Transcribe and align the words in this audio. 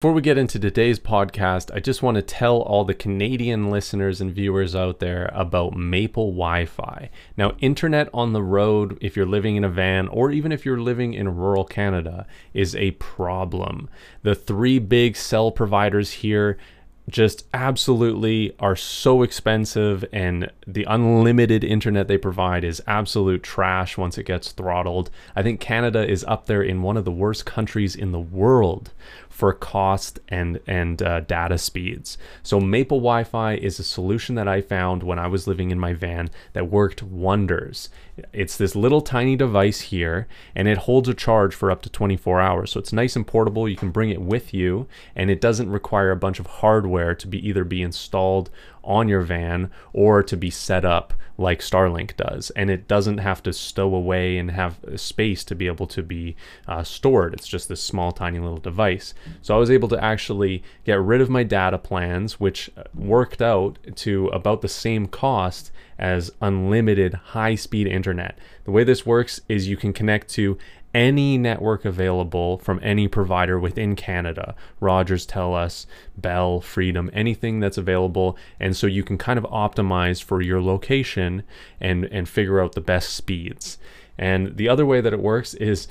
Before 0.00 0.12
we 0.12 0.22
get 0.22 0.38
into 0.38 0.60
today's 0.60 1.00
podcast, 1.00 1.74
I 1.74 1.80
just 1.80 2.04
want 2.04 2.14
to 2.14 2.22
tell 2.22 2.58
all 2.58 2.84
the 2.84 2.94
Canadian 2.94 3.68
listeners 3.68 4.20
and 4.20 4.32
viewers 4.32 4.76
out 4.76 5.00
there 5.00 5.28
about 5.34 5.76
Maple 5.76 6.26
Wi 6.30 6.66
Fi. 6.66 7.10
Now, 7.36 7.56
internet 7.58 8.08
on 8.14 8.32
the 8.32 8.40
road, 8.44 8.96
if 9.00 9.16
you're 9.16 9.26
living 9.26 9.56
in 9.56 9.64
a 9.64 9.68
van 9.68 10.06
or 10.06 10.30
even 10.30 10.52
if 10.52 10.64
you're 10.64 10.78
living 10.80 11.14
in 11.14 11.34
rural 11.34 11.64
Canada, 11.64 12.28
is 12.54 12.76
a 12.76 12.92
problem. 12.92 13.90
The 14.22 14.36
three 14.36 14.78
big 14.78 15.16
cell 15.16 15.50
providers 15.50 16.12
here 16.12 16.58
just 17.08 17.46
absolutely 17.54 18.54
are 18.60 18.76
so 18.76 19.22
expensive 19.22 20.04
and 20.12 20.50
the 20.66 20.84
unlimited 20.84 21.64
internet 21.64 22.06
they 22.06 22.18
provide 22.18 22.62
is 22.62 22.82
absolute 22.86 23.42
trash 23.42 23.96
once 23.96 24.18
it 24.18 24.24
gets 24.24 24.52
throttled. 24.52 25.10
I 25.34 25.42
think 25.42 25.60
Canada 25.60 26.08
is 26.08 26.24
up 26.24 26.46
there 26.46 26.62
in 26.62 26.82
one 26.82 26.96
of 26.96 27.04
the 27.04 27.10
worst 27.10 27.46
countries 27.46 27.96
in 27.96 28.12
the 28.12 28.20
world 28.20 28.92
for 29.38 29.52
cost 29.52 30.18
and 30.28 30.58
and 30.66 31.00
uh, 31.00 31.20
data 31.20 31.56
speeds. 31.56 32.18
So 32.42 32.58
Maple 32.58 32.98
Wi-Fi 32.98 33.54
is 33.54 33.78
a 33.78 33.84
solution 33.84 34.34
that 34.34 34.48
I 34.48 34.60
found 34.60 35.04
when 35.04 35.20
I 35.20 35.28
was 35.28 35.46
living 35.46 35.70
in 35.70 35.78
my 35.78 35.94
van 35.94 36.28
that 36.54 36.68
worked 36.68 37.04
wonders. 37.04 37.88
It's 38.32 38.56
this 38.56 38.74
little 38.74 39.00
tiny 39.00 39.36
device 39.36 39.80
here, 39.80 40.26
and 40.56 40.66
it 40.66 40.78
holds 40.78 41.08
a 41.08 41.14
charge 41.14 41.54
for 41.54 41.70
up 41.70 41.82
to 41.82 41.88
24 41.88 42.40
hours. 42.40 42.72
So 42.72 42.80
it's 42.80 42.92
nice 42.92 43.14
and 43.14 43.24
portable. 43.24 43.68
You 43.68 43.76
can 43.76 43.92
bring 43.92 44.10
it 44.10 44.20
with 44.20 44.52
you, 44.52 44.88
and 45.14 45.30
it 45.30 45.40
doesn't 45.40 45.70
require 45.70 46.10
a 46.10 46.16
bunch 46.16 46.40
of 46.40 46.46
hardware 46.46 46.97
to 47.14 47.26
be 47.26 47.46
either 47.46 47.64
be 47.64 47.82
installed 47.82 48.50
on 48.84 49.08
your 49.08 49.20
van 49.20 49.70
or 49.92 50.22
to 50.22 50.36
be 50.36 50.50
set 50.50 50.84
up 50.84 51.12
like 51.36 51.60
Starlink 51.60 52.16
does. 52.16 52.50
And 52.50 52.68
it 52.68 52.88
doesn't 52.88 53.18
have 53.18 53.42
to 53.44 53.52
stow 53.52 53.94
away 53.94 54.38
and 54.38 54.50
have 54.50 54.78
space 54.96 55.44
to 55.44 55.54
be 55.54 55.68
able 55.68 55.86
to 55.88 56.02
be 56.02 56.34
uh, 56.66 56.82
stored. 56.82 57.32
It's 57.32 57.46
just 57.46 57.68
this 57.68 57.82
small, 57.82 58.10
tiny 58.10 58.40
little 58.40 58.58
device. 58.58 59.14
So 59.40 59.54
I 59.54 59.58
was 59.58 59.70
able 59.70 59.88
to 59.88 60.02
actually 60.02 60.64
get 60.84 61.00
rid 61.00 61.20
of 61.20 61.30
my 61.30 61.44
data 61.44 61.78
plans, 61.78 62.40
which 62.40 62.70
worked 62.94 63.40
out 63.40 63.78
to 63.96 64.26
about 64.28 64.62
the 64.62 64.68
same 64.68 65.06
cost 65.06 65.70
as 65.98 66.30
unlimited 66.40 67.14
high 67.14 67.54
speed 67.54 67.86
internet. 67.86 68.38
The 68.64 68.70
way 68.70 68.84
this 68.84 69.06
works 69.06 69.40
is 69.48 69.68
you 69.68 69.76
can 69.76 69.92
connect 69.92 70.28
to 70.30 70.58
any 70.94 71.36
network 71.36 71.84
available 71.84 72.58
from 72.58 72.80
any 72.82 73.08
provider 73.08 73.58
within 73.58 73.94
Canada. 73.94 74.54
Rogers, 74.80 75.26
TELUS, 75.26 75.86
Bell, 76.16 76.60
Freedom, 76.60 77.10
anything 77.12 77.60
that's 77.60 77.78
available. 77.78 78.36
And 78.58 78.76
so 78.76 78.86
you 78.86 79.02
can 79.02 79.18
kind 79.18 79.38
of 79.38 79.44
optimize 79.44 80.22
for 80.22 80.40
your 80.40 80.62
location 80.62 81.42
and, 81.80 82.04
and 82.06 82.28
figure 82.28 82.60
out 82.60 82.72
the 82.72 82.80
best 82.80 83.10
speeds. 83.10 83.78
And 84.16 84.56
the 84.56 84.68
other 84.68 84.86
way 84.86 85.00
that 85.00 85.12
it 85.12 85.20
works 85.20 85.54
is 85.54 85.88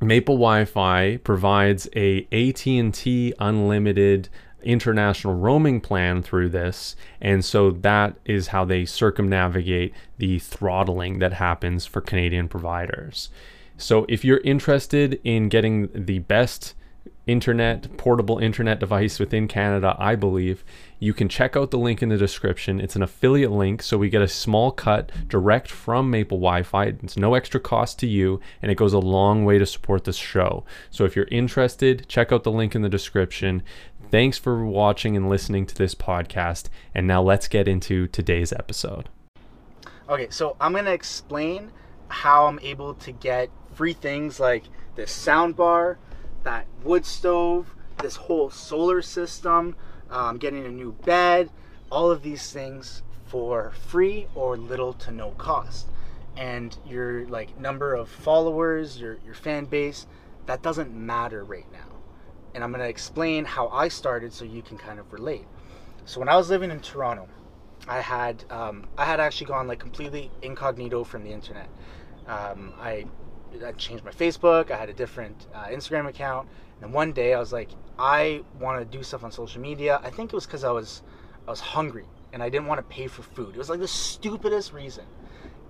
Maple 0.00 0.36
Wi-Fi 0.36 1.18
provides 1.18 1.88
a 1.96 2.26
AT&T 2.30 3.34
unlimited 3.38 4.28
international 4.62 5.34
roaming 5.34 5.80
plan 5.80 6.20
through 6.20 6.48
this 6.48 6.96
and 7.20 7.44
so 7.44 7.70
that 7.70 8.16
is 8.24 8.48
how 8.48 8.64
they 8.64 8.84
circumnavigate 8.84 9.94
the 10.18 10.38
throttling 10.40 11.20
that 11.20 11.34
happens 11.34 11.86
for 11.86 12.00
Canadian 12.00 12.48
providers. 12.48 13.30
So 13.78 14.04
if 14.08 14.24
you're 14.24 14.38
interested 14.38 15.20
in 15.22 15.48
getting 15.48 15.88
the 15.94 16.18
best 16.18 16.74
internet, 17.28 17.96
portable 17.96 18.38
internet 18.38 18.80
device 18.80 19.20
within 19.20 19.46
Canada, 19.46 19.94
I 19.98 20.16
believe, 20.16 20.64
you 20.98 21.14
can 21.14 21.28
check 21.28 21.56
out 21.56 21.70
the 21.70 21.78
link 21.78 22.02
in 22.02 22.08
the 22.08 22.16
description. 22.16 22.80
It's 22.80 22.96
an 22.96 23.02
affiliate 23.02 23.52
link, 23.52 23.82
so 23.82 23.96
we 23.96 24.10
get 24.10 24.20
a 24.20 24.26
small 24.26 24.72
cut 24.72 25.12
direct 25.28 25.70
from 25.70 26.10
Maple 26.10 26.38
Wi 26.38 26.64
Fi. 26.64 26.86
It's 26.86 27.16
no 27.16 27.34
extra 27.34 27.60
cost 27.60 28.00
to 28.00 28.08
you, 28.08 28.40
and 28.62 28.72
it 28.72 28.74
goes 28.74 28.94
a 28.94 28.98
long 28.98 29.44
way 29.44 29.58
to 29.58 29.66
support 29.66 30.04
this 30.04 30.16
show. 30.16 30.64
So 30.90 31.04
if 31.04 31.14
you're 31.14 31.28
interested, 31.30 32.06
check 32.08 32.32
out 32.32 32.42
the 32.42 32.50
link 32.50 32.74
in 32.74 32.82
the 32.82 32.88
description. 32.88 33.62
Thanks 34.10 34.38
for 34.38 34.66
watching 34.66 35.16
and 35.16 35.28
listening 35.28 35.66
to 35.66 35.74
this 35.74 35.94
podcast. 35.94 36.68
And 36.94 37.06
now 37.06 37.22
let's 37.22 37.46
get 37.46 37.68
into 37.68 38.08
today's 38.08 38.52
episode. 38.52 39.08
Okay, 40.08 40.28
so 40.30 40.56
I'm 40.60 40.72
going 40.72 40.86
to 40.86 40.92
explain 40.92 41.70
how 42.08 42.46
I'm 42.46 42.58
able 42.60 42.94
to 42.94 43.12
get 43.12 43.50
free 43.74 43.92
things 43.92 44.40
like 44.40 44.64
this 44.96 45.12
sound 45.12 45.56
bar, 45.56 45.98
that 46.42 46.66
wood 46.82 47.04
stove, 47.04 47.74
this 48.00 48.16
whole 48.16 48.50
solar 48.50 49.02
system, 49.02 49.76
um, 50.10 50.38
getting 50.38 50.64
a 50.64 50.70
new 50.70 50.92
bed, 50.92 51.50
all 51.90 52.10
of 52.10 52.22
these 52.22 52.52
things 52.52 53.02
for 53.26 53.72
free 53.88 54.26
or 54.34 54.56
little 54.56 54.92
to 54.94 55.10
no 55.10 55.30
cost. 55.32 55.88
And 56.36 56.76
your 56.86 57.26
like 57.26 57.58
number 57.58 57.94
of 57.94 58.08
followers, 58.08 59.00
your 59.00 59.18
your 59.24 59.34
fan 59.34 59.64
base, 59.64 60.06
that 60.46 60.62
doesn't 60.62 60.94
matter 60.94 61.44
right 61.44 61.70
now. 61.72 61.98
And 62.54 62.64
I'm 62.64 62.72
gonna 62.72 62.84
explain 62.84 63.44
how 63.44 63.68
I 63.68 63.88
started 63.88 64.32
so 64.32 64.44
you 64.44 64.62
can 64.62 64.78
kind 64.78 64.98
of 64.98 65.12
relate. 65.12 65.46
So 66.04 66.20
when 66.20 66.28
I 66.28 66.36
was 66.36 66.48
living 66.48 66.70
in 66.70 66.80
Toronto, 66.80 67.28
I 67.88 68.00
had 68.00 68.44
um, 68.50 68.86
I 68.96 69.04
had 69.04 69.18
actually 69.18 69.46
gone 69.46 69.66
like 69.66 69.78
completely 69.78 70.30
incognito 70.42 71.04
from 71.04 71.24
the 71.24 71.30
internet. 71.30 71.68
Um, 72.26 72.74
I 72.78 73.06
I 73.64 73.72
changed 73.72 74.04
my 74.04 74.10
Facebook. 74.10 74.70
I 74.70 74.76
had 74.76 74.90
a 74.90 74.92
different 74.92 75.46
uh, 75.54 75.66
Instagram 75.66 76.06
account. 76.06 76.48
And 76.80 76.92
one 76.92 77.12
day 77.12 77.34
I 77.34 77.40
was 77.40 77.52
like, 77.52 77.70
I 77.98 78.42
want 78.60 78.78
to 78.78 78.98
do 78.98 79.02
stuff 79.02 79.24
on 79.24 79.32
social 79.32 79.60
media. 79.60 80.00
I 80.04 80.10
think 80.10 80.32
it 80.32 80.36
was 80.36 80.46
because 80.46 80.64
I 80.64 80.70
was 80.70 81.02
I 81.46 81.50
was 81.50 81.60
hungry 81.60 82.04
and 82.32 82.42
I 82.42 82.50
didn't 82.50 82.66
want 82.66 82.78
to 82.78 82.94
pay 82.94 83.06
for 83.06 83.22
food. 83.22 83.54
It 83.54 83.58
was 83.58 83.70
like 83.70 83.80
the 83.80 83.88
stupidest 83.88 84.72
reason. 84.72 85.04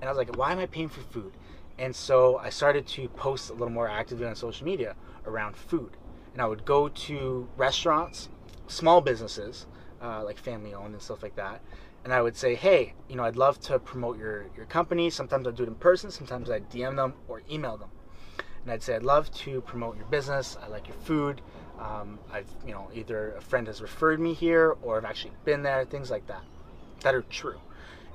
And 0.01 0.05
I 0.05 0.09
was 0.09 0.19
like, 0.19 0.37
why 0.37 0.53
am 0.53 0.59
I 0.59 0.67
paying 0.67 0.89
for 0.89 1.01
food? 1.01 1.33
And 1.79 1.95
so 1.95 2.39
I 2.39 2.51
started 2.51 2.87
to 2.89 3.09
post 3.11 3.51
a 3.51 3.53
little 3.53 3.71
more 3.71 3.89
actively 3.89 4.27
on 4.27 4.35
social 4.35 4.67
media 4.67 4.97
around 5.25 5.57
food. 5.57 5.97
And 6.33 6.43
I 6.43 6.47
would 6.47 6.65
go 6.65 6.89
to 6.89 7.49
restaurants, 7.57 8.29
small 8.67 9.01
businesses, 9.01 9.67
uh, 10.03 10.23
like 10.25 10.39
family 10.39 10.75
owned 10.75 10.95
and 10.95 11.03
stuff 11.03 11.23
like 11.23 11.37
that, 11.37 11.61
and 12.05 12.13
I 12.13 12.23
would 12.23 12.37
say, 12.37 12.55
hey, 12.55 12.95
you 13.09 13.17
know, 13.17 13.25
I'd 13.25 13.37
love 13.37 13.61
to 13.61 13.79
promote 13.79 14.19
your, 14.19 14.47
your 14.57 14.67
company. 14.67 15.11
Sometimes 15.11 15.47
I'd 15.47 15.57
do 15.57 15.65
it 15.65 15.69
in 15.69 15.75
person, 15.75 16.11
sometimes 16.11 16.51
I'd 16.51 16.71
DM 16.71 16.97
them 16.97 17.15
or 17.27 17.43
email 17.51 17.77
them. 17.77 17.91
And 18.63 18.73
I'd 18.73 18.83
say, 18.83 18.97
I'd 18.97 19.03
love 19.03 19.33
to 19.33 19.61
promote 19.63 19.97
your 19.97 20.07
business. 20.07 20.57
I 20.63 20.69
like 20.69 20.89
your 20.89 20.97
food. 20.97 21.41
Um, 21.79 22.19
I've, 22.33 22.49
you 22.67 22.73
know, 22.73 22.89
either 22.93 23.33
a 23.33 23.41
friend 23.41 23.67
has 23.67 23.81
referred 23.81 24.21
me 24.21 24.35
here 24.35 24.77
or 24.83 24.97
I've 24.97 25.05
actually 25.05 25.33
been 25.45 25.63
there, 25.63 25.85
things 25.85 26.11
like 26.11 26.27
that, 26.27 26.43
that 27.03 27.15
are 27.15 27.23
true. 27.23 27.61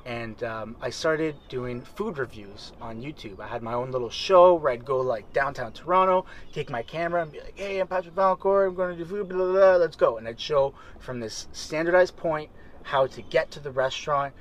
And 0.06 0.44
um, 0.44 0.76
I 0.82 0.90
started 0.90 1.36
doing 1.48 1.82
food 1.82 2.18
reviews 2.18 2.74
on 2.82 3.02
YouTube. 3.02 3.40
I 3.40 3.48
had 3.48 3.64
my 3.64 3.74
own 3.74 3.92
little 3.92 4.10
show 4.10 4.56
where 4.56 4.74
I'd 4.74 4.84
go 4.84 5.00
like 5.00 5.32
downtown 5.32 5.72
Toronto, 5.72 6.26
take 6.52 6.70
my 6.70 6.82
camera 6.82 7.22
and 7.22 7.32
be 7.32 7.40
like, 7.40 7.58
hey, 7.58 7.80
I'm 7.80 7.88
Patrick 7.88 8.14
Valancourt, 8.14 8.68
I'm 8.68 8.76
going 8.76 8.98
to 8.98 9.02
do 9.02 9.10
food, 9.10 9.30
blah, 9.30 9.38
blah, 9.38 9.54
blah, 9.54 9.76
let's 9.78 9.96
go. 9.96 10.18
And 10.18 10.28
I'd 10.28 10.42
show 10.42 10.74
from 11.00 11.22
this 11.22 11.48
standardized 11.54 12.18
point 12.18 12.50
how 12.84 13.08
to 13.08 13.22
get 13.22 13.52
to 13.52 13.60
the 13.60 13.72
restaurant, 13.72 14.34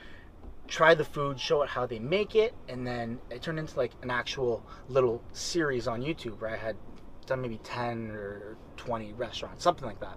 try 0.68 0.94
the 0.94 1.04
food, 1.04 1.38
show 1.38 1.62
it 1.62 1.68
how 1.68 1.86
they 1.86 1.98
make 1.98 2.34
it, 2.34 2.54
and 2.68 2.86
then 2.86 3.18
it 3.30 3.42
turned 3.42 3.58
into 3.58 3.76
like 3.76 3.92
an 4.02 4.10
actual 4.10 4.64
little 4.88 5.22
series 5.32 5.86
on 5.88 6.02
YouTube 6.02 6.40
where 6.40 6.50
I 6.50 6.56
had 6.56 6.76
done 7.26 7.42
maybe 7.42 7.58
10 7.62 8.10
or 8.10 8.56
20 8.76 9.12
restaurants, 9.14 9.62
something 9.62 9.86
like 9.86 10.00
that. 10.00 10.16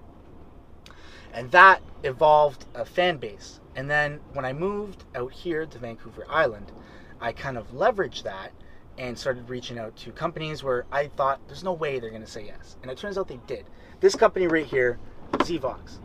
And 1.33 1.51
that 1.51 1.81
evolved 2.03 2.65
a 2.73 2.85
fan 2.85 3.17
base. 3.17 3.59
And 3.75 3.89
then 3.89 4.21
when 4.33 4.45
I 4.45 4.53
moved 4.53 5.03
out 5.15 5.33
here 5.33 5.65
to 5.65 5.77
Vancouver 5.77 6.25
Island, 6.29 6.71
I 7.19 7.33
kind 7.33 7.57
of 7.57 7.71
leveraged 7.71 8.23
that 8.23 8.51
and 8.97 9.17
started 9.17 9.49
reaching 9.49 9.77
out 9.77 9.95
to 9.97 10.11
companies 10.11 10.63
where 10.63 10.85
I 10.91 11.07
thought 11.07 11.41
there's 11.47 11.63
no 11.63 11.73
way 11.73 11.99
they're 11.99 12.09
going 12.09 12.23
to 12.23 12.31
say 12.31 12.45
yes. 12.45 12.77
And 12.81 12.89
it 12.89 12.97
turns 12.97 13.17
out 13.17 13.27
they 13.27 13.39
did. 13.47 13.65
This 13.99 14.15
company 14.15 14.47
right 14.47 14.65
here, 14.65 14.99
Zvox. 15.33 15.99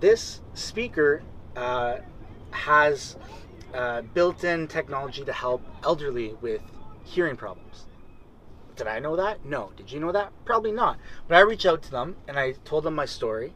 This 0.00 0.40
speaker 0.54 1.22
uh, 1.56 1.98
has 2.50 3.16
uh, 3.74 4.02
built-in 4.02 4.68
technology 4.68 5.24
to 5.24 5.32
help 5.32 5.62
elderly 5.82 6.34
with 6.40 6.60
hearing 7.04 7.36
problems. 7.36 7.86
Did 8.76 8.86
I 8.86 8.98
know 8.98 9.16
that? 9.16 9.44
No. 9.44 9.72
Did 9.76 9.90
you 9.90 10.00
know 10.00 10.12
that? 10.12 10.32
Probably 10.44 10.72
not. 10.72 10.98
But 11.28 11.36
I 11.36 11.40
reached 11.40 11.66
out 11.66 11.82
to 11.82 11.90
them 11.90 12.16
and 12.28 12.38
I 12.38 12.52
told 12.64 12.84
them 12.84 12.94
my 12.94 13.06
story, 13.06 13.54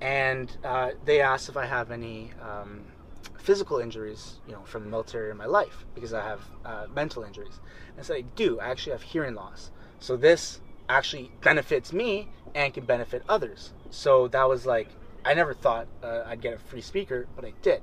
and 0.00 0.56
uh, 0.64 0.90
they 1.04 1.20
asked 1.20 1.48
if 1.48 1.56
I 1.56 1.66
have 1.66 1.90
any 1.90 2.30
um, 2.40 2.84
physical 3.36 3.78
injuries, 3.78 4.38
you 4.46 4.52
know, 4.52 4.62
from 4.64 4.84
the 4.84 4.90
military 4.90 5.30
in 5.30 5.36
my 5.36 5.46
life 5.46 5.84
because 5.94 6.12
I 6.14 6.22
have 6.22 6.40
uh, 6.64 6.86
mental 6.94 7.24
injuries. 7.24 7.58
And 7.90 8.00
I 8.00 8.02
said 8.02 8.16
I 8.16 8.20
do. 8.20 8.60
I 8.60 8.68
actually 8.68 8.92
have 8.92 9.02
hearing 9.02 9.34
loss. 9.34 9.70
So 9.98 10.16
this 10.16 10.60
actually 10.88 11.32
benefits 11.42 11.92
me 11.92 12.28
and 12.54 12.72
can 12.72 12.84
benefit 12.84 13.22
others. 13.28 13.72
So 13.90 14.28
that 14.28 14.48
was 14.48 14.66
like 14.66 14.88
I 15.24 15.34
never 15.34 15.54
thought 15.54 15.86
uh, 16.02 16.22
I'd 16.26 16.40
get 16.40 16.54
a 16.54 16.58
free 16.58 16.80
speaker, 16.80 17.26
but 17.36 17.44
I 17.44 17.52
did. 17.62 17.82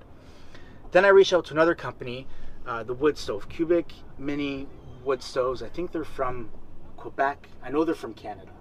Then 0.91 1.05
I 1.05 1.09
reached 1.09 1.33
out 1.33 1.45
to 1.45 1.53
another 1.53 1.75
company, 1.75 2.27
uh, 2.65 2.83
the 2.83 2.93
Wood 2.93 3.17
Stove, 3.17 3.49
Cubic 3.49 3.93
Mini 4.17 4.67
Wood 5.03 5.21
Stoves. 5.21 5.61
I 5.61 5.69
think 5.69 5.91
they're 5.91 6.03
from 6.03 6.49
Quebec. 6.95 7.47
I 7.63 7.69
know 7.69 7.83
they're 7.83 7.95
from 7.95 8.13
Canada. 8.13 8.51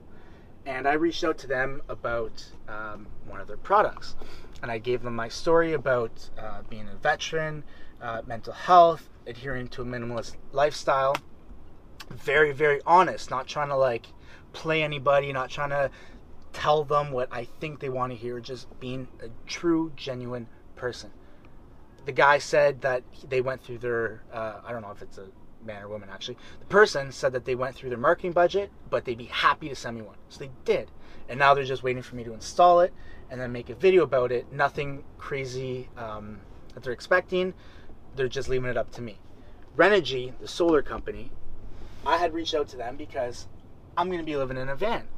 And 0.66 0.86
I 0.86 0.94
reached 0.94 1.22
out 1.24 1.38
to 1.38 1.46
them 1.46 1.82
about 1.88 2.44
um, 2.68 3.06
one 3.26 3.40
of 3.40 3.46
their 3.46 3.56
products. 3.56 4.16
And 4.62 4.70
I 4.70 4.78
gave 4.78 5.02
them 5.02 5.14
my 5.14 5.28
story 5.28 5.72
about 5.72 6.28
uh, 6.38 6.62
being 6.68 6.88
a 6.88 6.96
veteran, 6.96 7.62
uh, 8.02 8.22
mental 8.26 8.52
health, 8.52 9.08
adhering 9.26 9.68
to 9.68 9.82
a 9.82 9.84
minimalist 9.84 10.36
lifestyle. 10.52 11.16
Very, 12.10 12.52
very 12.52 12.80
honest, 12.86 13.30
not 13.30 13.46
trying 13.46 13.68
to 13.68 13.76
like 13.76 14.06
play 14.52 14.82
anybody, 14.82 15.32
not 15.32 15.50
trying 15.50 15.70
to 15.70 15.90
tell 16.56 16.84
them 16.84 17.12
what 17.12 17.28
I 17.30 17.44
think 17.60 17.80
they 17.80 17.90
want 17.90 18.12
to 18.12 18.16
hear, 18.16 18.40
just 18.40 18.66
being 18.80 19.08
a 19.22 19.28
true, 19.46 19.92
genuine 19.94 20.48
person. 20.74 21.10
The 22.06 22.12
guy 22.12 22.38
said 22.38 22.80
that 22.80 23.02
they 23.28 23.42
went 23.42 23.62
through 23.62 23.78
their, 23.78 24.22
uh, 24.32 24.60
I 24.64 24.72
don't 24.72 24.80
know 24.80 24.90
if 24.90 25.02
it's 25.02 25.18
a 25.18 25.26
man 25.62 25.82
or 25.82 25.88
woman 25.88 26.08
actually. 26.10 26.38
The 26.60 26.66
person 26.66 27.12
said 27.12 27.34
that 27.34 27.44
they 27.44 27.54
went 27.54 27.76
through 27.76 27.90
their 27.90 27.98
marketing 27.98 28.32
budget, 28.32 28.70
but 28.88 29.04
they'd 29.04 29.18
be 29.18 29.24
happy 29.24 29.68
to 29.68 29.74
send 29.74 29.98
me 29.98 30.02
one. 30.02 30.16
So 30.30 30.38
they 30.38 30.50
did. 30.64 30.90
And 31.28 31.38
now 31.38 31.52
they're 31.52 31.64
just 31.64 31.82
waiting 31.82 32.02
for 32.02 32.16
me 32.16 32.24
to 32.24 32.32
install 32.32 32.80
it 32.80 32.94
and 33.30 33.38
then 33.38 33.52
make 33.52 33.68
a 33.68 33.74
video 33.74 34.02
about 34.04 34.32
it. 34.32 34.50
Nothing 34.50 35.04
crazy 35.18 35.90
um, 35.98 36.40
that 36.72 36.84
they're 36.84 36.92
expecting. 36.94 37.52
They're 38.14 38.28
just 38.28 38.48
leaving 38.48 38.70
it 38.70 38.78
up 38.78 38.92
to 38.92 39.02
me. 39.02 39.18
Renogy, 39.76 40.32
the 40.40 40.48
solar 40.48 40.80
company, 40.80 41.30
I 42.06 42.16
had 42.16 42.32
reached 42.32 42.54
out 42.54 42.68
to 42.68 42.78
them 42.78 42.96
because 42.96 43.46
I'm 43.94 44.06
going 44.06 44.20
to 44.20 44.24
be 44.24 44.36
living 44.36 44.56
in 44.56 44.70
a 44.70 44.76
van. 44.76 45.08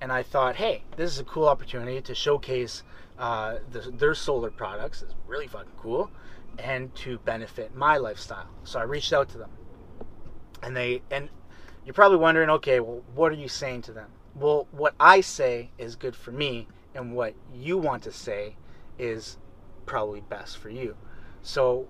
And 0.00 0.12
I 0.12 0.22
thought, 0.22 0.56
hey, 0.56 0.82
this 0.96 1.10
is 1.10 1.18
a 1.18 1.24
cool 1.24 1.48
opportunity 1.48 2.00
to 2.02 2.14
showcase 2.14 2.82
uh, 3.18 3.56
the, 3.70 3.80
their 3.90 4.14
solar 4.14 4.50
products. 4.50 5.02
It's 5.02 5.14
really 5.26 5.46
fucking 5.46 5.72
cool. 5.78 6.10
And 6.58 6.94
to 6.96 7.18
benefit 7.18 7.74
my 7.74 7.96
lifestyle. 7.96 8.48
So 8.64 8.78
I 8.78 8.82
reached 8.82 9.12
out 9.12 9.28
to 9.30 9.38
them. 9.38 9.50
And 10.62 10.76
they, 10.76 11.02
and 11.10 11.28
you're 11.84 11.94
probably 11.94 12.18
wondering, 12.18 12.50
okay, 12.50 12.80
well, 12.80 13.02
what 13.14 13.30
are 13.32 13.36
you 13.36 13.48
saying 13.48 13.82
to 13.82 13.92
them? 13.92 14.08
Well, 14.34 14.66
what 14.70 14.94
I 14.98 15.20
say 15.20 15.70
is 15.78 15.96
good 15.96 16.16
for 16.16 16.32
me, 16.32 16.68
and 16.94 17.14
what 17.14 17.34
you 17.54 17.78
want 17.78 18.02
to 18.02 18.12
say 18.12 18.56
is 18.98 19.38
probably 19.86 20.20
best 20.20 20.58
for 20.58 20.68
you. 20.68 20.96
So 21.42 21.88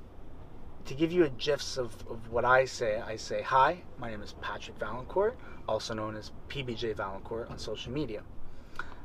to 0.85 0.95
give 0.95 1.13
you 1.13 1.25
a 1.25 1.31
gist 1.31 1.79
of, 1.79 1.95
of 2.09 2.31
what 2.31 2.45
I 2.45 2.65
say, 2.65 3.01
I 3.01 3.17
say, 3.17 3.43
Hi, 3.43 3.83
my 3.99 4.11
name 4.11 4.23
is 4.23 4.35
Patrick 4.41 4.79
Valancourt, 4.79 5.37
also 5.69 5.95
known 5.95 6.17
as 6.17 6.33
PBJ 6.49 6.97
Valancourt 6.97 7.51
on 7.51 7.59
social 7.59 7.93
media. 7.93 8.23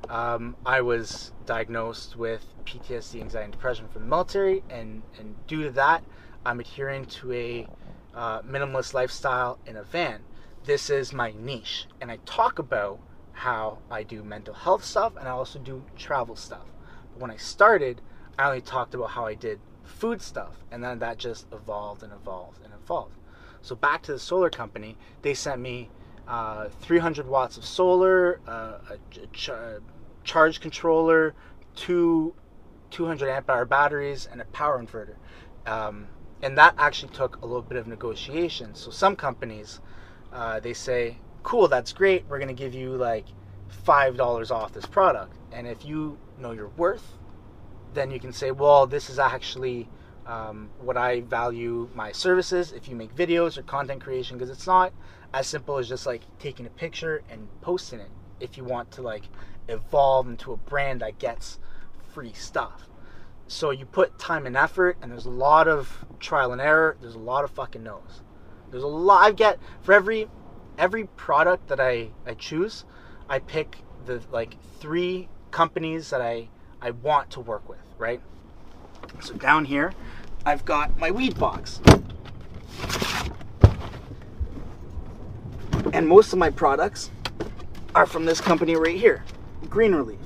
Um, 0.09 0.55
I 0.65 0.81
was 0.81 1.31
diagnosed 1.45 2.15
with 2.15 2.43
PTSD, 2.65 3.21
anxiety, 3.21 3.45
and 3.45 3.53
depression 3.53 3.87
from 3.87 4.03
the 4.03 4.07
military, 4.07 4.63
and, 4.69 5.03
and 5.19 5.35
due 5.47 5.63
to 5.63 5.71
that, 5.71 6.03
I'm 6.45 6.59
adhering 6.59 7.05
to 7.05 7.33
a 7.33 7.67
uh, 8.15 8.41
minimalist 8.41 8.93
lifestyle 8.93 9.59
in 9.65 9.75
a 9.75 9.83
van. 9.83 10.21
This 10.65 10.89
is 10.89 11.13
my 11.13 11.33
niche, 11.37 11.87
and 11.99 12.11
I 12.11 12.17
talk 12.25 12.59
about 12.59 12.99
how 13.33 13.79
I 13.89 14.03
do 14.03 14.23
mental 14.23 14.53
health 14.53 14.83
stuff 14.83 15.13
and 15.17 15.27
I 15.27 15.31
also 15.31 15.57
do 15.57 15.83
travel 15.95 16.35
stuff. 16.35 16.67
But 17.11 17.21
when 17.21 17.31
I 17.31 17.37
started, 17.37 18.01
I 18.37 18.47
only 18.47 18.61
talked 18.61 18.93
about 18.93 19.11
how 19.11 19.25
I 19.25 19.33
did 19.33 19.59
food 19.83 20.21
stuff, 20.21 20.57
and 20.71 20.83
then 20.83 20.99
that 20.99 21.17
just 21.17 21.47
evolved 21.51 22.03
and 22.03 22.13
evolved 22.13 22.59
and 22.63 22.73
evolved. 22.73 23.15
So 23.61 23.75
back 23.75 24.03
to 24.03 24.13
the 24.13 24.19
solar 24.19 24.49
company, 24.49 24.97
they 25.21 25.33
sent 25.33 25.61
me 25.61 25.89
uh, 26.31 26.69
300 26.79 27.27
watts 27.27 27.57
of 27.57 27.65
solar, 27.65 28.39
uh, 28.47 28.77
a, 28.89 29.27
ch- 29.33 29.49
charge 30.23 30.61
controller, 30.61 31.35
two 31.75 32.33
200 32.89 33.29
amp 33.29 33.49
hour 33.49 33.65
batteries, 33.65 34.29
and 34.31 34.39
a 34.39 34.45
power 34.45 34.81
inverter. 34.81 35.15
Um, 35.65 36.07
and 36.41 36.57
that 36.57 36.73
actually 36.77 37.11
took 37.11 37.41
a 37.41 37.45
little 37.45 37.61
bit 37.61 37.77
of 37.77 37.85
negotiation. 37.85 38.75
So 38.75 38.91
some 38.91 39.17
companies, 39.17 39.81
uh, 40.31 40.61
they 40.61 40.73
say, 40.73 41.17
"Cool, 41.43 41.67
that's 41.67 41.91
great. 41.91 42.23
We're 42.29 42.39
going 42.39 42.47
to 42.47 42.53
give 42.53 42.73
you 42.73 42.95
like 42.95 43.25
five 43.67 44.15
dollars 44.15 44.51
off 44.51 44.71
this 44.71 44.85
product." 44.85 45.35
And 45.51 45.67
if 45.67 45.83
you 45.83 46.17
know 46.37 46.53
your 46.53 46.69
worth, 46.77 47.17
then 47.93 48.09
you 48.09 48.21
can 48.21 48.31
say, 48.31 48.51
well, 48.51 48.87
this 48.87 49.09
is 49.09 49.19
actually 49.19 49.89
um, 50.31 50.69
what 50.79 50.95
I 50.95 51.21
value 51.21 51.89
my 51.93 52.13
services 52.13 52.71
if 52.71 52.87
you 52.87 52.95
make 52.95 53.13
videos 53.13 53.57
or 53.57 53.63
content 53.63 54.01
creation 54.01 54.37
because 54.37 54.49
it's 54.49 54.65
not 54.65 54.93
as 55.33 55.45
simple 55.45 55.77
as 55.77 55.89
just 55.89 56.05
like 56.05 56.21
taking 56.39 56.65
a 56.65 56.69
picture 56.69 57.21
and 57.29 57.49
posting 57.59 57.99
it 57.99 58.09
if 58.39 58.55
you 58.55 58.63
want 58.63 58.91
to 58.91 59.01
like 59.01 59.23
evolve 59.67 60.29
into 60.29 60.53
a 60.53 60.57
brand 60.57 61.01
that 61.01 61.19
gets 61.19 61.59
free 62.13 62.31
stuff. 62.31 62.87
So 63.47 63.71
you 63.71 63.85
put 63.85 64.17
time 64.17 64.45
and 64.45 64.55
effort 64.55 64.97
and 65.01 65.11
there's 65.11 65.25
a 65.25 65.29
lot 65.29 65.67
of 65.67 66.05
trial 66.21 66.53
and 66.53 66.61
error, 66.61 66.95
there's 67.01 67.15
a 67.15 67.19
lot 67.19 67.43
of 67.43 67.51
fucking 67.51 67.83
no's. 67.83 68.21
There's 68.69 68.83
a 68.83 68.87
lot 68.87 69.23
I 69.23 69.33
get 69.33 69.59
for 69.81 69.91
every 69.91 70.29
every 70.77 71.07
product 71.07 71.67
that 71.67 71.81
I, 71.81 72.11
I 72.25 72.35
choose, 72.35 72.85
I 73.27 73.39
pick 73.39 73.79
the 74.05 74.21
like 74.31 74.55
three 74.79 75.27
companies 75.51 76.09
that 76.11 76.21
I 76.21 76.47
I 76.81 76.91
want 76.91 77.31
to 77.31 77.41
work 77.41 77.67
with, 77.67 77.83
right? 77.97 78.21
So 79.19 79.33
down 79.33 79.65
here, 79.65 79.93
I've 80.45 80.65
got 80.65 80.97
my 80.97 81.11
weed 81.11 81.37
box. 81.37 81.79
And 85.93 86.07
most 86.07 86.33
of 86.33 86.39
my 86.39 86.49
products 86.49 87.11
are 87.93 88.05
from 88.05 88.25
this 88.25 88.39
company 88.39 88.75
right 88.75 88.97
here, 88.97 89.23
Green 89.69 89.93
Relief. 89.93 90.19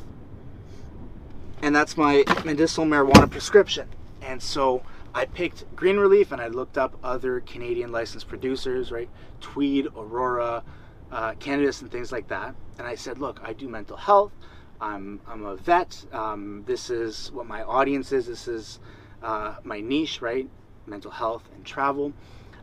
And 1.62 1.76
that's 1.76 1.98
my 1.98 2.24
medicinal 2.46 2.86
marijuana 2.86 3.30
prescription. 3.30 3.90
And 4.22 4.42
so 4.42 4.84
I 5.14 5.26
picked 5.26 5.76
Green 5.76 5.98
Relief 5.98 6.32
and 6.32 6.42
I 6.42 6.48
looked 6.48 6.78
up 6.78 6.98
other 7.04 7.40
Canadian 7.42 7.92
licensed 7.92 8.28
producers, 8.28 8.92
right? 8.92 9.10
Tweed, 9.42 9.88
Aurora, 9.98 10.64
uh, 11.12 11.34
cannabis, 11.40 11.82
and 11.82 11.92
things 11.92 12.12
like 12.12 12.28
that. 12.28 12.54
And 12.78 12.88
I 12.88 12.96
said, 12.96 13.20
look, 13.20 13.40
I 13.44 13.54
do 13.54 13.68
mental 13.68 13.98
health. 13.98 14.32
I'm, 14.80 15.22
I'm 15.28 15.46
a 15.46 15.56
vet. 15.56 16.06
Um, 16.12 16.64
this 16.68 16.90
is 16.90 17.32
what 17.32 17.48
my 17.48 17.64
audience 17.64 18.12
is. 18.12 18.28
This 18.28 18.48
is 18.48 18.80
uh, 19.26 19.56
my 19.64 19.82
niche, 19.82 20.22
right? 20.22 20.48
Mental 20.86 21.12
health 21.12 21.50
and 21.54 21.66
travel. 21.66 22.14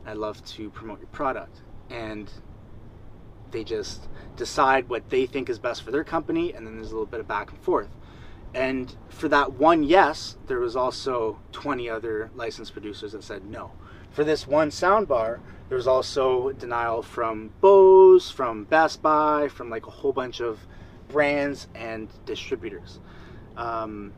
I 0.06 0.12
love 0.14 0.42
to 0.44 0.70
promote 0.70 1.00
your 1.00 1.08
product. 1.08 1.60
And 1.90 2.30
they 3.50 3.64
just 3.64 4.08
decide 4.36 4.88
what 4.88 5.10
they 5.10 5.26
think 5.26 5.50
is 5.50 5.58
best 5.58 5.82
for 5.82 5.90
their 5.90 6.04
company, 6.04 6.52
and 6.52 6.66
then 6.66 6.76
there's 6.76 6.90
a 6.90 6.94
little 6.94 7.06
bit 7.06 7.20
of 7.20 7.28
back 7.28 7.50
and 7.50 7.60
forth. 7.60 7.90
And 8.54 8.94
for 9.08 9.28
that 9.28 9.54
one 9.54 9.82
yes, 9.82 10.36
there 10.46 10.60
was 10.60 10.76
also 10.76 11.40
20 11.52 11.88
other 11.88 12.30
licensed 12.34 12.72
producers 12.72 13.12
that 13.12 13.24
said 13.24 13.44
no. 13.44 13.72
For 14.10 14.24
this 14.24 14.46
one 14.46 14.70
soundbar, 14.70 15.40
there 15.68 15.76
was 15.76 15.86
also 15.86 16.52
denial 16.52 17.02
from 17.02 17.50
Bose, 17.60 18.30
from 18.30 18.64
Best 18.64 19.02
Buy, 19.02 19.48
from 19.48 19.68
like 19.70 19.86
a 19.86 19.90
whole 19.90 20.12
bunch 20.12 20.40
of 20.40 20.60
brands 21.08 21.66
and 21.74 22.08
distributors. 22.26 23.00
Um, 23.56 24.12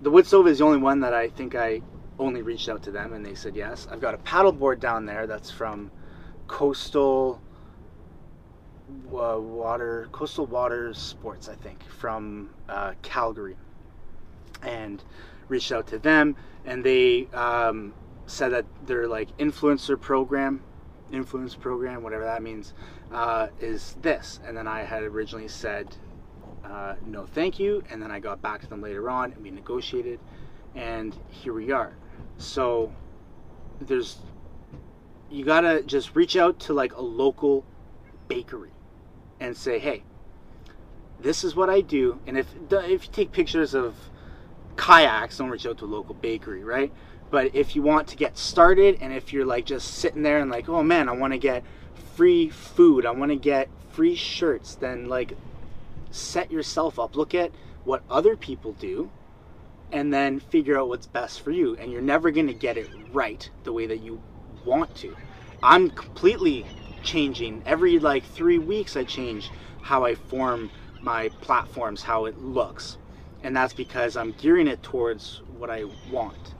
the 0.00 0.10
wood 0.10 0.26
stove 0.26 0.46
is 0.46 0.58
the 0.58 0.64
only 0.64 0.78
one 0.78 1.00
that 1.00 1.14
I 1.14 1.28
think 1.28 1.54
I 1.54 1.82
only 2.18 2.42
reached 2.42 2.68
out 2.68 2.82
to 2.84 2.90
them 2.90 3.12
and 3.12 3.24
they 3.24 3.34
said 3.34 3.56
yes. 3.56 3.86
I've 3.90 4.00
got 4.00 4.14
a 4.14 4.18
paddleboard 4.18 4.80
down 4.80 5.06
there 5.06 5.26
that's 5.26 5.50
from 5.50 5.90
Coastal 6.46 7.40
uh, 9.12 9.38
Water, 9.38 10.08
Coastal 10.12 10.46
Waters 10.46 10.98
Sports, 10.98 11.48
I 11.48 11.54
think, 11.54 11.82
from 11.84 12.50
uh, 12.68 12.94
Calgary, 13.02 13.56
and 14.62 15.02
reached 15.48 15.72
out 15.72 15.86
to 15.88 15.98
them 15.98 16.36
and 16.64 16.84
they 16.84 17.26
um, 17.32 17.94
said 18.26 18.50
that 18.50 18.66
their 18.86 19.08
like 19.08 19.36
influencer 19.38 20.00
program, 20.00 20.62
influence 21.12 21.54
program, 21.54 22.02
whatever 22.02 22.24
that 22.24 22.42
means, 22.42 22.74
uh, 23.12 23.48
is 23.60 23.96
this. 24.02 24.40
And 24.46 24.56
then 24.56 24.66
I 24.66 24.82
had 24.82 25.02
originally 25.02 25.48
said 25.48 25.96
uh, 26.70 26.94
no 27.06 27.26
thank 27.26 27.58
you. 27.58 27.82
And 27.90 28.02
then 28.02 28.10
I 28.10 28.18
got 28.18 28.42
back 28.42 28.60
to 28.62 28.66
them 28.68 28.82
later 28.82 29.08
on 29.10 29.32
and 29.32 29.42
we 29.42 29.50
negotiated, 29.50 30.20
and 30.74 31.16
here 31.30 31.52
we 31.52 31.72
are. 31.72 31.94
So 32.36 32.92
there's, 33.80 34.18
you 35.30 35.44
gotta 35.44 35.82
just 35.82 36.14
reach 36.14 36.36
out 36.36 36.58
to 36.60 36.72
like 36.72 36.94
a 36.94 37.02
local 37.02 37.64
bakery 38.28 38.72
and 39.40 39.56
say, 39.56 39.78
hey, 39.78 40.02
this 41.20 41.42
is 41.44 41.56
what 41.56 41.70
I 41.70 41.80
do. 41.80 42.20
And 42.26 42.38
if, 42.38 42.46
if 42.70 43.04
you 43.04 43.12
take 43.12 43.32
pictures 43.32 43.74
of 43.74 43.96
kayaks, 44.76 45.38
don't 45.38 45.50
reach 45.50 45.66
out 45.66 45.78
to 45.78 45.84
a 45.84 45.86
local 45.86 46.14
bakery, 46.14 46.62
right? 46.62 46.92
But 47.30 47.54
if 47.54 47.76
you 47.76 47.82
want 47.82 48.08
to 48.08 48.16
get 48.16 48.38
started 48.38 48.98
and 49.00 49.12
if 49.12 49.32
you're 49.32 49.44
like 49.44 49.66
just 49.66 49.94
sitting 49.94 50.22
there 50.22 50.38
and 50.38 50.50
like, 50.50 50.68
oh 50.68 50.82
man, 50.82 51.08
I 51.08 51.12
want 51.12 51.32
to 51.32 51.38
get 51.38 51.64
free 52.14 52.48
food, 52.48 53.04
I 53.04 53.10
want 53.10 53.30
to 53.30 53.36
get 53.36 53.68
free 53.90 54.14
shirts, 54.14 54.74
then 54.74 55.08
like 55.08 55.36
set 56.10 56.50
yourself 56.50 56.98
up. 56.98 57.16
Look 57.16 57.34
at 57.34 57.50
what 57.84 58.02
other 58.10 58.36
people 58.36 58.72
do 58.72 59.10
and 59.90 60.12
then 60.12 60.38
figure 60.38 60.78
out 60.78 60.88
what's 60.88 61.06
best 61.06 61.40
for 61.40 61.50
you. 61.50 61.76
And 61.76 61.90
you're 61.92 62.02
never 62.02 62.30
going 62.30 62.46
to 62.48 62.54
get 62.54 62.76
it 62.76 62.88
right 63.12 63.48
the 63.64 63.72
way 63.72 63.86
that 63.86 64.00
you 64.00 64.20
want 64.64 64.94
to. 64.96 65.16
I'm 65.62 65.90
completely 65.90 66.66
changing. 67.02 67.62
Every 67.66 67.98
like 67.98 68.24
three 68.24 68.58
weeks, 68.58 68.96
I 68.96 69.04
change 69.04 69.50
how 69.82 70.04
I 70.04 70.14
form 70.14 70.70
my 71.00 71.30
platforms, 71.40 72.02
how 72.02 72.26
it 72.26 72.38
looks. 72.38 72.98
And 73.42 73.56
that's 73.56 73.72
because 73.72 74.16
I'm 74.16 74.32
gearing 74.32 74.66
it 74.66 74.82
towards 74.82 75.42
what 75.56 75.70
I 75.70 75.84
want. 76.10 76.54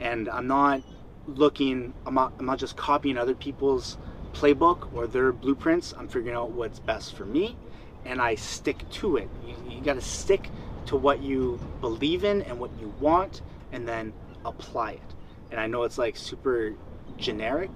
And 0.00 0.28
I'm 0.28 0.46
not 0.46 0.82
looking, 1.26 1.94
I'm 2.06 2.14
not, 2.14 2.32
I'm 2.38 2.46
not 2.46 2.58
just 2.58 2.76
copying 2.76 3.16
other 3.16 3.34
people's 3.34 3.98
playbook 4.32 4.92
or 4.94 5.06
their 5.06 5.32
blueprints. 5.32 5.94
I'm 5.96 6.08
figuring 6.08 6.34
out 6.34 6.50
what's 6.50 6.80
best 6.80 7.14
for 7.14 7.24
me 7.24 7.56
and 8.04 8.20
I 8.20 8.34
stick 8.34 8.88
to 8.90 9.16
it. 9.16 9.28
You, 9.46 9.54
you 9.68 9.80
got 9.80 9.94
to 9.94 10.00
stick 10.00 10.50
to 10.86 10.96
what 10.96 11.22
you 11.22 11.58
believe 11.80 12.24
in 12.24 12.42
and 12.42 12.58
what 12.58 12.70
you 12.78 12.92
want, 13.00 13.42
and 13.72 13.88
then 13.88 14.12
apply 14.44 14.92
it. 14.92 15.14
And 15.50 15.60
I 15.60 15.66
know 15.66 15.84
it's 15.84 15.98
like 15.98 16.16
super 16.16 16.74
generic, 17.16 17.70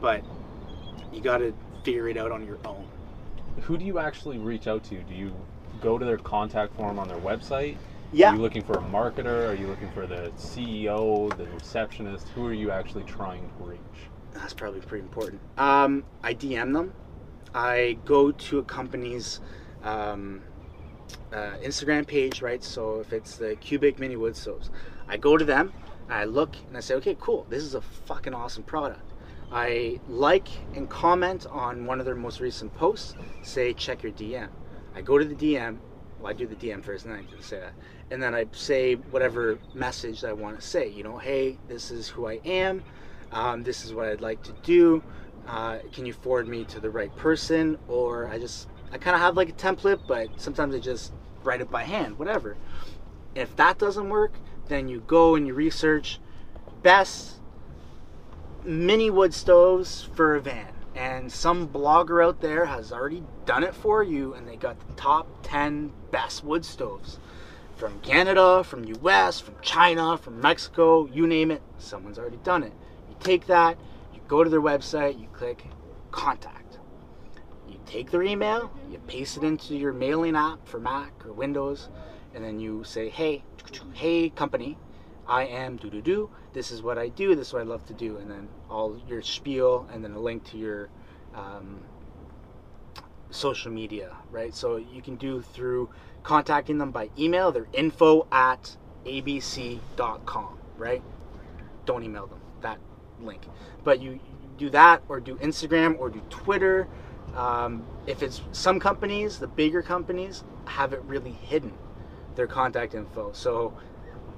but 0.00 0.22
you 1.12 1.20
got 1.20 1.38
to 1.38 1.54
figure 1.84 2.08
it 2.08 2.16
out 2.16 2.32
on 2.32 2.46
your 2.46 2.58
own. 2.64 2.86
Who 3.62 3.76
do 3.76 3.84
you 3.84 3.98
actually 3.98 4.38
reach 4.38 4.66
out 4.66 4.84
to? 4.84 4.96
Do 5.02 5.14
you 5.14 5.34
go 5.80 5.98
to 5.98 6.04
their 6.04 6.18
contact 6.18 6.74
form 6.76 6.98
on 6.98 7.08
their 7.08 7.18
website? 7.18 7.76
Yeah. 8.12 8.30
Are 8.30 8.36
you 8.36 8.42
looking 8.42 8.62
for 8.62 8.74
a 8.74 8.82
marketer? 8.82 9.50
Are 9.50 9.54
you 9.54 9.66
looking 9.66 9.90
for 9.92 10.06
the 10.06 10.30
CEO, 10.36 11.36
the 11.36 11.46
receptionist? 11.46 12.28
Who 12.28 12.46
are 12.46 12.52
you 12.52 12.70
actually 12.70 13.04
trying 13.04 13.42
to 13.58 13.64
reach? 13.64 13.80
That's 14.32 14.52
probably 14.52 14.80
pretty 14.80 15.04
important. 15.04 15.40
Um, 15.58 16.04
I 16.22 16.34
DM 16.34 16.72
them. 16.72 16.92
I 17.54 17.98
go 18.04 18.32
to 18.32 18.58
a 18.58 18.64
company's 18.64 19.40
um, 19.84 20.42
uh, 21.32 21.52
Instagram 21.62 22.06
page, 22.06 22.42
right? 22.42 22.64
So 22.64 23.00
if 23.00 23.12
it's 23.12 23.36
the 23.36 23.56
Cubic 23.56 23.98
Mini 23.98 24.16
Wood 24.16 24.36
Stoves, 24.36 24.70
I 25.06 25.16
go 25.16 25.36
to 25.36 25.44
them, 25.44 25.72
I 26.08 26.24
look, 26.24 26.56
and 26.68 26.76
I 26.76 26.80
say, 26.80 26.94
okay, 26.96 27.16
cool, 27.20 27.46
this 27.48 27.62
is 27.62 27.74
a 27.74 27.80
fucking 27.80 28.34
awesome 28.34 28.64
product. 28.64 29.12
I 29.52 30.00
like 30.08 30.48
and 30.74 30.88
comment 30.88 31.46
on 31.50 31.86
one 31.86 32.00
of 32.00 32.06
their 32.06 32.14
most 32.14 32.40
recent 32.40 32.74
posts, 32.74 33.14
say, 33.42 33.72
check 33.72 34.02
your 34.02 34.12
DM. 34.12 34.48
I 34.94 35.02
go 35.02 35.18
to 35.18 35.24
the 35.24 35.34
DM, 35.34 35.78
well, 36.18 36.30
I 36.30 36.32
do 36.32 36.46
the 36.46 36.56
DM 36.56 36.82
first, 36.82 37.04
and 37.04 37.14
then 37.14 37.20
I 37.20 37.30
can 37.30 37.42
say 37.42 37.60
that. 37.60 37.72
And 38.10 38.22
then 38.22 38.34
I 38.34 38.46
say 38.52 38.94
whatever 38.94 39.58
message 39.74 40.24
I 40.24 40.32
want 40.32 40.58
to 40.58 40.66
say. 40.66 40.88
You 40.88 41.04
know, 41.04 41.18
hey, 41.18 41.58
this 41.68 41.90
is 41.90 42.08
who 42.08 42.26
I 42.26 42.40
am. 42.44 42.82
Um, 43.32 43.62
this 43.62 43.84
is 43.84 43.92
what 43.92 44.08
I'd 44.08 44.20
like 44.20 44.42
to 44.44 44.52
do. 44.62 45.02
Uh, 45.46 45.78
can 45.92 46.06
you 46.06 46.12
forward 46.12 46.48
me 46.48 46.64
to 46.64 46.80
the 46.80 46.90
right 46.90 47.14
person? 47.16 47.78
Or 47.88 48.28
I 48.28 48.38
just, 48.38 48.68
I 48.94 48.98
kind 48.98 49.16
of 49.16 49.20
have 49.20 49.36
like 49.36 49.48
a 49.48 49.52
template, 49.52 50.06
but 50.06 50.28
sometimes 50.40 50.72
I 50.72 50.78
just 50.78 51.12
write 51.42 51.60
it 51.60 51.68
by 51.68 51.82
hand, 51.82 52.16
whatever. 52.16 52.56
If 53.34 53.56
that 53.56 53.76
doesn't 53.76 54.08
work, 54.08 54.34
then 54.68 54.86
you 54.88 55.00
go 55.00 55.34
and 55.34 55.48
you 55.48 55.52
research 55.52 56.20
best 56.80 57.40
mini 58.62 59.10
wood 59.10 59.34
stoves 59.34 60.08
for 60.14 60.36
a 60.36 60.40
van. 60.40 60.72
And 60.94 61.32
some 61.32 61.68
blogger 61.68 62.24
out 62.24 62.40
there 62.40 62.66
has 62.66 62.92
already 62.92 63.24
done 63.46 63.64
it 63.64 63.74
for 63.74 64.04
you, 64.04 64.34
and 64.34 64.46
they 64.46 64.54
got 64.54 64.78
the 64.78 64.94
top 64.94 65.26
10 65.42 65.92
best 66.12 66.44
wood 66.44 66.64
stoves 66.64 67.18
from 67.74 67.98
Canada, 67.98 68.62
from 68.62 68.84
US, 69.02 69.40
from 69.40 69.56
China, 69.60 70.16
from 70.16 70.40
Mexico, 70.40 71.06
you 71.06 71.26
name 71.26 71.50
it, 71.50 71.62
someone's 71.78 72.18
already 72.18 72.38
done 72.44 72.62
it. 72.62 72.72
You 73.08 73.16
take 73.18 73.48
that, 73.48 73.76
you 74.14 74.20
go 74.28 74.44
to 74.44 74.50
their 74.50 74.62
website, 74.62 75.20
you 75.20 75.26
click 75.32 75.66
contact. 76.12 76.63
You 77.68 77.78
take 77.86 78.10
their 78.10 78.22
email, 78.22 78.72
you 78.90 78.98
paste 78.98 79.36
it 79.36 79.44
into 79.44 79.76
your 79.76 79.92
mailing 79.92 80.36
app 80.36 80.66
for 80.66 80.78
Mac 80.78 81.24
or 81.24 81.32
Windows, 81.32 81.88
and 82.34 82.44
then 82.44 82.60
you 82.60 82.84
say, 82.84 83.08
hey, 83.08 83.44
hey, 83.92 84.30
company, 84.30 84.76
I 85.26 85.44
am 85.44 85.76
do 85.76 85.88
do 85.90 86.02
do. 86.02 86.30
This 86.52 86.70
is 86.70 86.82
what 86.82 86.98
I 86.98 87.08
do. 87.08 87.34
This 87.34 87.48
is 87.48 87.52
what 87.52 87.62
I 87.62 87.64
love 87.64 87.86
to 87.86 87.94
do, 87.94 88.18
and 88.18 88.30
then 88.30 88.48
all 88.70 89.00
your 89.08 89.22
spiel, 89.22 89.88
and 89.92 90.04
then 90.04 90.12
a 90.12 90.20
link 90.20 90.44
to 90.50 90.58
your 90.58 90.88
um, 91.34 91.80
social 93.30 93.70
media, 93.72 94.16
right? 94.30 94.54
So 94.54 94.76
you 94.76 95.02
can 95.02 95.16
do 95.16 95.42
through 95.42 95.90
contacting 96.22 96.78
them 96.78 96.90
by 96.90 97.10
email. 97.18 97.52
They're 97.52 97.66
info 97.72 98.26
at 98.30 98.76
abc.com, 99.04 100.58
right? 100.76 101.02
Don't 101.84 102.02
email 102.02 102.26
them 102.26 102.40
that 102.60 102.78
link, 103.20 103.46
but 103.82 104.00
you 104.00 104.20
do 104.56 104.70
that 104.70 105.02
or 105.08 105.20
do 105.20 105.36
Instagram 105.36 105.98
or 105.98 106.08
do 106.08 106.20
Twitter. 106.30 106.88
Um, 107.34 107.84
if 108.06 108.22
it's 108.22 108.42
some 108.52 108.78
companies, 108.78 109.38
the 109.38 109.48
bigger 109.48 109.82
companies 109.82 110.44
have 110.66 110.92
it 110.92 111.02
really 111.02 111.32
hidden, 111.32 111.72
their 112.36 112.46
contact 112.46 112.94
info. 112.94 113.32
So 113.32 113.76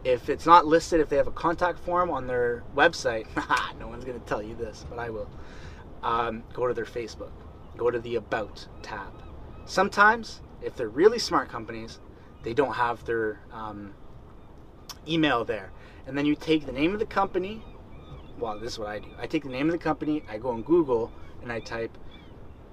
if 0.05 0.29
it's 0.29 0.47
not 0.47 0.67
listed, 0.67 1.01
if 1.01 1.09
they 1.09 1.17
have 1.17 1.27
a 1.27 1.33
contact 1.33 1.79
form 1.79 2.11
on 2.11 2.27
their 2.27 2.63
website, 2.75 3.27
no 3.79 3.89
one's 3.89 4.05
going 4.05 4.19
to 4.19 4.27
tell 4.27 4.43
you 4.43 4.55
this, 4.55 4.87
but 4.89 4.99
I 4.99 5.11
will. 5.11 5.29
Um, 6.03 6.45
go 6.53 6.67
to 6.69 6.75
their 6.75 6.85
Facebook, 6.85 7.33
go 7.77 7.91
to 7.91 7.99
the 7.99 8.15
About 8.15 8.69
tab. 8.83 9.13
Sometimes, 9.65 10.41
if 10.63 10.77
they're 10.77 10.89
really 10.89 11.19
smart 11.19 11.49
companies, 11.49 11.99
they 12.45 12.55
don't 12.55 12.75
have 12.75 13.05
their 13.05 13.41
um, 13.53 13.95
email 15.09 15.45
there. 15.45 15.73
And 16.07 16.17
then 16.17 16.25
you 16.25 16.37
take 16.37 16.65
the 16.65 16.73
name 16.73 16.93
of 16.93 17.01
the 17.01 17.07
company. 17.07 17.63
Well, 18.39 18.59
this 18.59 18.75
is 18.75 18.79
what 18.79 18.89
I 18.89 19.01
do. 19.01 19.09
I 19.19 19.27
take 19.27 19.43
the 19.43 19.49
name 19.49 19.67
of 19.67 19.73
the 19.73 19.79
company, 19.79 20.23
I 20.29 20.39
go 20.39 20.51
on 20.51 20.63
Google, 20.63 21.11
and 21.43 21.51
I 21.51 21.59
type 21.59 21.99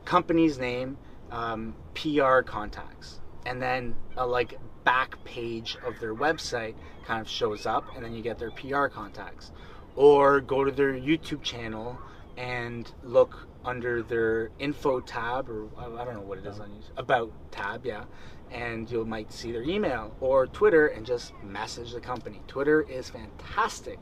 company's 0.06 0.58
name, 0.58 0.98
um, 1.32 1.76
PR 1.96 2.42
contacts, 2.42 3.20
and 3.46 3.62
then 3.62 3.96
a 4.18 4.26
like 4.26 4.58
back 4.84 5.24
page 5.24 5.78
of 5.86 6.00
their 6.00 6.14
website 6.14 6.76
kind 7.06 7.22
of 7.22 7.30
shows 7.30 7.66
up, 7.66 7.86
and 7.96 8.04
then 8.04 8.14
you 8.14 8.22
get 8.22 8.38
their 8.38 8.52
PR 8.52 8.88
contacts. 8.88 9.52
Or 9.96 10.42
go 10.42 10.64
to 10.64 10.72
their 10.72 10.94
YouTube 10.94 11.44
channel 11.44 12.00
and 12.36 12.92
look 13.04 13.48
under 13.64 14.02
their 14.02 14.50
info 14.60 15.00
tab, 15.00 15.50
or 15.50 15.68
I 15.78 16.04
don't 16.04 16.16
know 16.16 16.22
what 16.22 16.40
it 16.40 16.46
is 16.46 16.60
on 16.60 16.70
YouTube, 16.70 16.98
about 16.98 17.32
tab, 17.52 17.86
yeah, 17.86 18.06
and 18.52 18.90
you 18.90 19.04
might 19.06 19.32
see 19.32 19.52
their 19.52 19.64
email 19.64 20.16
or 20.20 20.48
Twitter 20.48 20.88
and 20.88 21.06
just 21.06 21.34
message 21.44 21.92
the 21.94 22.00
company. 22.00 22.42
Twitter 22.48 22.84
is 22.84 23.10
fantastic 23.10 24.00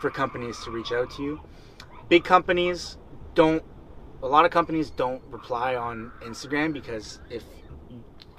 for 0.00 0.10
companies 0.10 0.58
to 0.64 0.70
reach 0.70 0.92
out 0.92 1.10
to 1.12 1.22
you. 1.22 1.40
Big 2.08 2.24
companies 2.24 2.98
don't 3.34 3.62
a 4.22 4.26
lot 4.26 4.44
of 4.44 4.50
companies 4.50 4.90
don't 4.90 5.22
reply 5.30 5.76
on 5.76 6.10
Instagram 6.22 6.72
because 6.72 7.20
if 7.30 7.44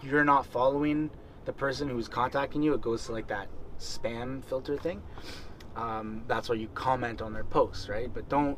you're 0.01 0.25
not 0.25 0.45
following 0.45 1.09
the 1.45 1.53
person 1.53 1.89
who's 1.89 2.07
contacting 2.07 2.61
you, 2.61 2.73
it 2.73 2.81
goes 2.81 3.05
to 3.05 3.11
like 3.11 3.27
that 3.27 3.47
spam 3.79 4.43
filter 4.43 4.77
thing. 4.77 5.01
Um, 5.75 6.23
that's 6.27 6.49
why 6.49 6.55
you 6.55 6.67
comment 6.69 7.21
on 7.21 7.33
their 7.33 7.43
posts, 7.43 7.87
right? 7.87 8.11
But 8.11 8.27
don't. 8.29 8.57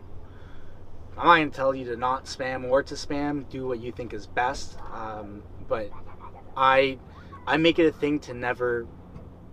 I'm 1.17 1.25
not 1.25 1.51
to 1.51 1.57
tell 1.57 1.75
you 1.75 1.85
to 1.85 1.97
not 1.97 2.25
spam 2.25 2.69
or 2.69 2.81
to 2.83 2.95
spam. 2.95 3.49
Do 3.49 3.67
what 3.67 3.79
you 3.79 3.91
think 3.91 4.13
is 4.13 4.25
best. 4.25 4.77
Um, 4.93 5.43
but 5.67 5.89
I, 6.55 6.97
I 7.45 7.57
make 7.57 7.77
it 7.77 7.85
a 7.87 7.91
thing 7.91 8.19
to 8.21 8.33
never 8.33 8.87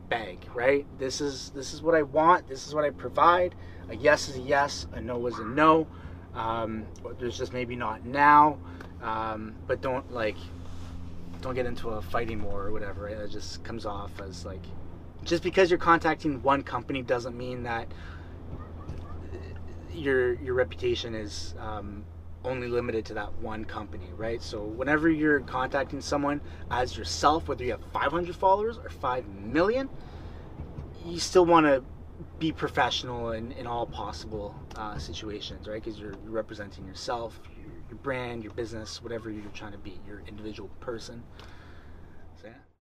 beg. 0.08 0.46
Right? 0.54 0.86
This 0.98 1.20
is 1.20 1.50
this 1.50 1.74
is 1.74 1.82
what 1.82 1.96
I 1.96 2.02
want. 2.02 2.46
This 2.46 2.68
is 2.68 2.74
what 2.74 2.84
I 2.84 2.90
provide. 2.90 3.56
A 3.88 3.96
yes 3.96 4.28
is 4.28 4.36
a 4.36 4.40
yes. 4.40 4.86
A 4.92 5.00
no 5.00 5.26
is 5.26 5.38
a 5.38 5.44
no. 5.44 5.88
Um, 6.36 6.86
there's 7.18 7.36
just 7.36 7.52
maybe 7.52 7.74
not 7.74 8.04
now. 8.04 8.58
Um, 9.02 9.54
but 9.66 9.80
don't 9.80 10.12
like 10.12 10.36
don't 11.40 11.54
get 11.54 11.66
into 11.66 11.90
a 11.90 12.02
fighting 12.02 12.42
war 12.42 12.66
or 12.66 12.72
whatever. 12.72 13.08
It 13.08 13.30
just 13.30 13.64
comes 13.64 13.86
off 13.86 14.20
as 14.20 14.44
like 14.44 14.62
just 15.24 15.42
because 15.42 15.70
you're 15.70 15.78
contacting 15.78 16.42
one 16.42 16.62
company 16.62 17.02
doesn't 17.02 17.36
mean 17.36 17.64
that 17.64 17.88
your 19.92 20.34
your 20.34 20.54
reputation 20.54 21.14
is 21.14 21.54
um, 21.58 22.04
only 22.44 22.68
limited 22.68 23.04
to 23.06 23.14
that 23.14 23.32
one 23.38 23.64
company, 23.64 24.08
right? 24.16 24.42
So 24.42 24.62
whenever 24.62 25.10
you're 25.10 25.40
contacting 25.40 26.00
someone 26.00 26.40
as 26.70 26.96
yourself, 26.96 27.48
whether 27.48 27.64
you 27.64 27.72
have 27.72 27.84
500 27.92 28.36
followers 28.36 28.78
or 28.78 28.88
5 28.88 29.28
million, 29.28 29.88
you 31.04 31.18
still 31.18 31.44
want 31.46 31.66
to 31.66 31.82
be 32.38 32.52
professional 32.52 33.32
in, 33.32 33.52
in 33.52 33.66
all 33.66 33.86
possible 33.86 34.54
uh, 34.76 34.98
situations, 34.98 35.66
right? 35.66 35.82
Because 35.82 35.98
you're, 36.00 36.14
representing 36.24 36.86
yourself, 36.86 37.40
your, 37.56 37.72
your 37.90 37.98
brand, 37.98 38.42
your 38.42 38.52
business, 38.52 39.02
whatever 39.02 39.30
you're 39.30 39.42
trying 39.50 39.72
to 39.72 39.78
be, 39.78 40.00
your 40.06 40.22
individual 40.26 40.70
person. 40.80 41.24